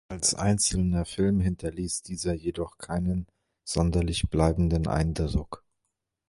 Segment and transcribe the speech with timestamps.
[0.07, 3.27] Als einzelner Film hinterließ dieser jedoch keinen
[3.63, 5.63] sonderlich bleibenden Eindruck.